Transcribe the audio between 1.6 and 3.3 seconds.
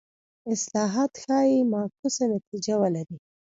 معکوسه نتیجه ولري.